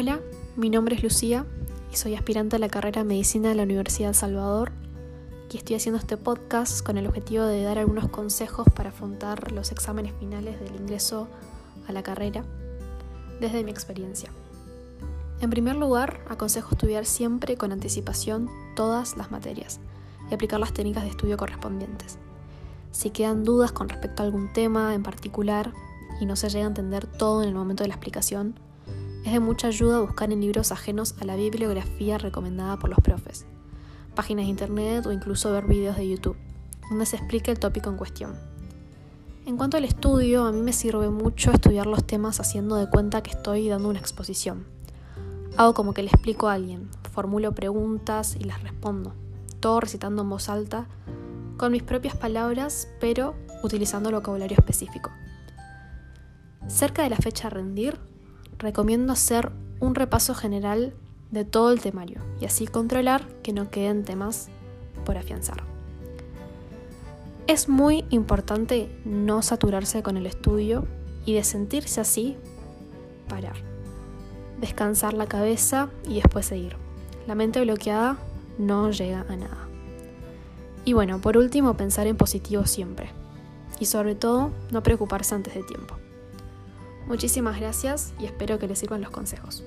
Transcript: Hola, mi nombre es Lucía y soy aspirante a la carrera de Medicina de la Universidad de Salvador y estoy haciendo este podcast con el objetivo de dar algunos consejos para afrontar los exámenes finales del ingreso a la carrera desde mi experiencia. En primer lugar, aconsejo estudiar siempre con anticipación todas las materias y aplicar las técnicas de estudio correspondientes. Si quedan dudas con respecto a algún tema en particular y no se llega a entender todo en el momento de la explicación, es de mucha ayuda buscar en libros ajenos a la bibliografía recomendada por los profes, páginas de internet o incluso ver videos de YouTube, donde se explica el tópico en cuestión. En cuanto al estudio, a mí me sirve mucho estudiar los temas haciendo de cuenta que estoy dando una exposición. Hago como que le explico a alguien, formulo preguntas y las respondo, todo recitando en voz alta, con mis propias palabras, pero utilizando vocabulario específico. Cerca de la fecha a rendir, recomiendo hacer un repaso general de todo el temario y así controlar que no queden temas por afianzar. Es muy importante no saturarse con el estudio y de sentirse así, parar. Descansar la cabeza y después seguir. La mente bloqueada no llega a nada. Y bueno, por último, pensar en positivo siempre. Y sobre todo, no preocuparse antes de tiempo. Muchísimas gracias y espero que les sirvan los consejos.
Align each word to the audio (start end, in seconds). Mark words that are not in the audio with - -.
Hola, 0.00 0.20
mi 0.54 0.70
nombre 0.70 0.94
es 0.94 1.02
Lucía 1.02 1.44
y 1.92 1.96
soy 1.96 2.14
aspirante 2.14 2.54
a 2.54 2.60
la 2.60 2.68
carrera 2.68 3.02
de 3.02 3.08
Medicina 3.08 3.48
de 3.48 3.56
la 3.56 3.64
Universidad 3.64 4.10
de 4.10 4.14
Salvador 4.14 4.70
y 5.50 5.56
estoy 5.56 5.74
haciendo 5.74 5.98
este 5.98 6.16
podcast 6.16 6.86
con 6.86 6.98
el 6.98 7.08
objetivo 7.08 7.42
de 7.42 7.64
dar 7.64 7.78
algunos 7.78 8.08
consejos 8.08 8.68
para 8.72 8.90
afrontar 8.90 9.50
los 9.50 9.72
exámenes 9.72 10.12
finales 10.20 10.60
del 10.60 10.76
ingreso 10.76 11.26
a 11.88 11.92
la 11.92 12.04
carrera 12.04 12.44
desde 13.40 13.64
mi 13.64 13.72
experiencia. 13.72 14.30
En 15.40 15.50
primer 15.50 15.74
lugar, 15.74 16.20
aconsejo 16.28 16.76
estudiar 16.76 17.04
siempre 17.04 17.56
con 17.56 17.72
anticipación 17.72 18.48
todas 18.76 19.16
las 19.16 19.32
materias 19.32 19.80
y 20.30 20.34
aplicar 20.34 20.60
las 20.60 20.72
técnicas 20.72 21.02
de 21.02 21.10
estudio 21.10 21.36
correspondientes. 21.36 22.18
Si 22.92 23.10
quedan 23.10 23.42
dudas 23.42 23.72
con 23.72 23.88
respecto 23.88 24.22
a 24.22 24.26
algún 24.26 24.52
tema 24.52 24.94
en 24.94 25.02
particular 25.02 25.72
y 26.20 26.26
no 26.26 26.36
se 26.36 26.50
llega 26.50 26.66
a 26.66 26.68
entender 26.68 27.08
todo 27.08 27.42
en 27.42 27.48
el 27.48 27.54
momento 27.56 27.82
de 27.82 27.88
la 27.88 27.94
explicación, 27.96 28.60
es 29.28 29.34
de 29.34 29.40
mucha 29.40 29.68
ayuda 29.68 30.00
buscar 30.00 30.32
en 30.32 30.40
libros 30.40 30.72
ajenos 30.72 31.14
a 31.20 31.24
la 31.26 31.36
bibliografía 31.36 32.16
recomendada 32.16 32.78
por 32.78 32.88
los 32.88 32.98
profes, 33.00 33.44
páginas 34.14 34.46
de 34.46 34.50
internet 34.50 35.04
o 35.04 35.12
incluso 35.12 35.52
ver 35.52 35.66
videos 35.66 35.96
de 35.96 36.08
YouTube, 36.08 36.36
donde 36.88 37.04
se 37.04 37.16
explica 37.16 37.50
el 37.50 37.58
tópico 37.58 37.90
en 37.90 37.98
cuestión. 37.98 38.36
En 39.44 39.58
cuanto 39.58 39.76
al 39.76 39.84
estudio, 39.84 40.46
a 40.46 40.52
mí 40.52 40.62
me 40.62 40.72
sirve 40.72 41.10
mucho 41.10 41.50
estudiar 41.50 41.86
los 41.86 42.06
temas 42.06 42.40
haciendo 42.40 42.76
de 42.76 42.88
cuenta 42.88 43.22
que 43.22 43.30
estoy 43.30 43.68
dando 43.68 43.90
una 43.90 43.98
exposición. 43.98 44.64
Hago 45.58 45.74
como 45.74 45.92
que 45.92 46.02
le 46.02 46.08
explico 46.08 46.48
a 46.48 46.54
alguien, 46.54 46.88
formulo 47.12 47.54
preguntas 47.54 48.34
y 48.34 48.44
las 48.44 48.62
respondo, 48.62 49.12
todo 49.60 49.80
recitando 49.80 50.22
en 50.22 50.30
voz 50.30 50.48
alta, 50.48 50.86
con 51.58 51.72
mis 51.72 51.82
propias 51.82 52.16
palabras, 52.16 52.88
pero 52.98 53.34
utilizando 53.62 54.10
vocabulario 54.10 54.56
específico. 54.56 55.10
Cerca 56.66 57.02
de 57.02 57.10
la 57.10 57.16
fecha 57.16 57.48
a 57.48 57.50
rendir, 57.50 57.98
recomiendo 58.58 59.12
hacer 59.12 59.52
un 59.80 59.94
repaso 59.94 60.34
general 60.34 60.94
de 61.30 61.44
todo 61.44 61.72
el 61.72 61.80
temario 61.80 62.20
y 62.40 62.46
así 62.46 62.66
controlar 62.66 63.26
que 63.42 63.52
no 63.52 63.70
queden 63.70 64.04
temas 64.04 64.48
por 65.04 65.16
afianzar. 65.16 65.62
Es 67.46 67.68
muy 67.68 68.04
importante 68.10 68.90
no 69.04 69.42
saturarse 69.42 70.02
con 70.02 70.16
el 70.16 70.26
estudio 70.26 70.86
y 71.24 71.34
de 71.34 71.44
sentirse 71.44 72.00
así, 72.00 72.36
parar. 73.28 73.56
Descansar 74.60 75.14
la 75.14 75.26
cabeza 75.26 75.88
y 76.06 76.16
después 76.16 76.46
seguir. 76.46 76.76
La 77.26 77.34
mente 77.34 77.60
bloqueada 77.60 78.18
no 78.58 78.90
llega 78.90 79.24
a 79.28 79.36
nada. 79.36 79.68
Y 80.84 80.94
bueno, 80.94 81.20
por 81.20 81.36
último, 81.36 81.76
pensar 81.76 82.06
en 82.06 82.16
positivo 82.16 82.66
siempre. 82.66 83.10
Y 83.78 83.86
sobre 83.86 84.14
todo, 84.14 84.50
no 84.70 84.82
preocuparse 84.82 85.34
antes 85.34 85.54
de 85.54 85.62
tiempo. 85.62 85.96
Muchísimas 87.08 87.58
gracias 87.58 88.12
y 88.20 88.26
espero 88.26 88.58
que 88.58 88.68
les 88.68 88.78
sirvan 88.78 89.00
los 89.00 89.10
consejos. 89.10 89.64